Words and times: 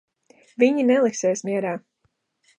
Viņi 0.63 0.85
neliksies 0.87 1.45
mierā. 1.51 1.77